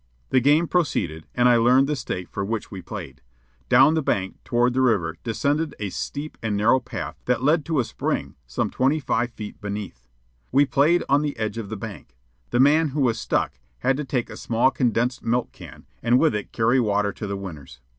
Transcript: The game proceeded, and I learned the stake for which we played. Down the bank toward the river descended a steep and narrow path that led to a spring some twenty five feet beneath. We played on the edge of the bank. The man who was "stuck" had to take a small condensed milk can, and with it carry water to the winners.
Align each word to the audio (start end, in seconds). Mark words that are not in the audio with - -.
The 0.31 0.39
game 0.39 0.67
proceeded, 0.67 1.27
and 1.35 1.47
I 1.47 1.57
learned 1.57 1.85
the 1.85 1.95
stake 1.95 2.27
for 2.27 2.43
which 2.43 2.71
we 2.71 2.81
played. 2.81 3.21
Down 3.69 3.93
the 3.93 4.01
bank 4.01 4.37
toward 4.43 4.73
the 4.73 4.81
river 4.81 5.15
descended 5.23 5.75
a 5.79 5.91
steep 5.91 6.39
and 6.41 6.57
narrow 6.57 6.79
path 6.79 7.17
that 7.25 7.43
led 7.43 7.65
to 7.65 7.77
a 7.79 7.83
spring 7.83 8.33
some 8.47 8.71
twenty 8.71 8.99
five 8.99 9.29
feet 9.29 9.61
beneath. 9.61 10.07
We 10.51 10.65
played 10.65 11.03
on 11.07 11.21
the 11.21 11.37
edge 11.37 11.59
of 11.59 11.69
the 11.69 11.77
bank. 11.77 12.17
The 12.49 12.59
man 12.59 12.87
who 12.89 13.01
was 13.01 13.19
"stuck" 13.19 13.59
had 13.81 13.95
to 13.97 14.03
take 14.03 14.31
a 14.31 14.37
small 14.37 14.71
condensed 14.71 15.23
milk 15.23 15.51
can, 15.51 15.85
and 16.01 16.17
with 16.17 16.33
it 16.33 16.51
carry 16.51 16.79
water 16.79 17.13
to 17.13 17.27
the 17.27 17.37
winners. 17.37 17.79